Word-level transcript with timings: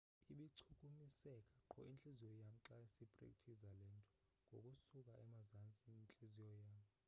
ibichukumiseka 0.31 1.51
qho 1.71 1.79
intliziyo 1.91 2.31
yam 2.41 2.53
xa 2.65 2.77
siprekthiza 2.93 3.69
le 3.79 3.85
nto 3.99 4.05
ngokusuka 4.49 5.11
emazantsi 5.25 5.83
entliziyo 5.99 6.49
yam 6.59 6.73